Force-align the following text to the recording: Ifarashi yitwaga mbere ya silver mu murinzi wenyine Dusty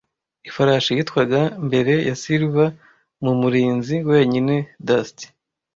Ifarashi 0.49 0.91
yitwaga 0.97 1.41
mbere 1.67 1.93
ya 2.09 2.15
silver 2.21 2.69
mu 3.23 3.31
murinzi 3.41 3.95
wenyine 4.09 4.53
Dusty 4.87 5.25